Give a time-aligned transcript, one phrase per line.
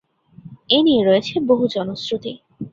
[0.69, 2.31] এ নিয়ে রয়েছে বহু জনশ্রুতি।